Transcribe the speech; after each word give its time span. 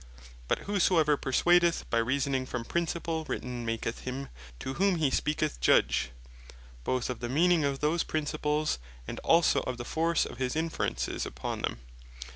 But 0.47 0.63
whosoever 0.65 1.15
perswadeth 1.15 1.83
by 1.91 1.99
reasoning 1.99 2.47
from 2.47 2.65
principles 2.65 3.29
written, 3.29 3.67
maketh 3.67 3.99
him 3.99 4.29
to 4.57 4.73
whom 4.73 4.95
hee 4.95 5.11
speaketh 5.11 5.59
Judge, 5.61 6.09
both 6.83 7.07
of 7.11 7.19
the 7.19 7.29
meaning 7.29 7.63
of 7.63 7.81
those 7.81 8.01
principles, 8.01 8.79
and 9.07 9.19
also 9.19 9.59
of 9.59 9.77
the 9.77 9.85
force 9.85 10.25
of 10.25 10.39
his 10.39 10.55
inferences 10.55 11.23
upon 11.23 11.61
them. 11.61 11.81